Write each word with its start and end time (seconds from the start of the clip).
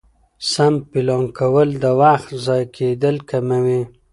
سم 0.51 0.73
پلان 0.89 1.25
کول 1.37 1.69
د 1.83 1.85
وخت 2.01 2.29
ضایع 2.45 2.67
کېدل 2.75 3.15
کموي 3.29 3.81